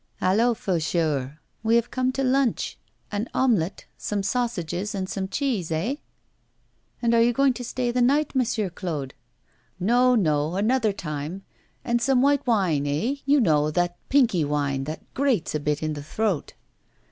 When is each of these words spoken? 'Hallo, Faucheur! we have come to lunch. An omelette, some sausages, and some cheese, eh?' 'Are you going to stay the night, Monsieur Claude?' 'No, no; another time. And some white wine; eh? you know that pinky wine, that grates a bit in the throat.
'Hallo, 0.19 0.55
Faucheur! 0.55 1.37
we 1.61 1.75
have 1.75 1.91
come 1.91 2.11
to 2.13 2.23
lunch. 2.23 2.79
An 3.11 3.29
omelette, 3.35 3.85
some 3.99 4.23
sausages, 4.23 4.95
and 4.95 5.07
some 5.07 5.27
cheese, 5.27 5.71
eh?' 5.71 5.97
'Are 7.03 7.21
you 7.21 7.31
going 7.31 7.53
to 7.53 7.63
stay 7.63 7.91
the 7.91 8.01
night, 8.01 8.33
Monsieur 8.33 8.71
Claude?' 8.71 9.13
'No, 9.79 10.15
no; 10.15 10.55
another 10.55 10.91
time. 10.91 11.43
And 11.85 12.01
some 12.01 12.19
white 12.23 12.47
wine; 12.47 12.87
eh? 12.87 13.17
you 13.27 13.39
know 13.39 13.69
that 13.69 13.95
pinky 14.09 14.43
wine, 14.43 14.85
that 14.85 15.03
grates 15.13 15.53
a 15.53 15.59
bit 15.59 15.83
in 15.83 15.93
the 15.93 16.01
throat. 16.01 16.55